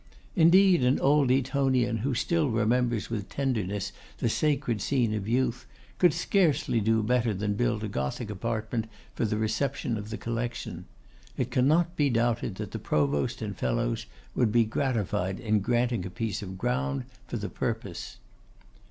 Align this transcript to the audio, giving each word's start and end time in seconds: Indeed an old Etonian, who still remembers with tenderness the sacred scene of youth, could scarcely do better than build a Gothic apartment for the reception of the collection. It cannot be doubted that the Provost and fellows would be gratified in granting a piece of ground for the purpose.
Indeed 0.35 0.83
an 0.83 0.99
old 0.99 1.29
Etonian, 1.29 1.97
who 1.97 2.15
still 2.15 2.49
remembers 2.49 3.11
with 3.11 3.29
tenderness 3.29 3.91
the 4.17 4.29
sacred 4.29 4.81
scene 4.81 5.13
of 5.13 5.27
youth, 5.27 5.67
could 5.99 6.11
scarcely 6.11 6.81
do 6.81 7.03
better 7.03 7.35
than 7.35 7.53
build 7.53 7.83
a 7.83 7.87
Gothic 7.87 8.31
apartment 8.31 8.87
for 9.13 9.25
the 9.25 9.37
reception 9.37 9.97
of 9.97 10.09
the 10.09 10.17
collection. 10.17 10.85
It 11.37 11.51
cannot 11.51 11.95
be 11.95 12.09
doubted 12.09 12.55
that 12.55 12.71
the 12.71 12.79
Provost 12.79 13.43
and 13.43 13.55
fellows 13.55 14.07
would 14.33 14.51
be 14.51 14.65
gratified 14.65 15.39
in 15.39 15.59
granting 15.59 16.03
a 16.03 16.09
piece 16.09 16.41
of 16.41 16.57
ground 16.57 17.03
for 17.27 17.37
the 17.37 17.47
purpose. 17.49 18.17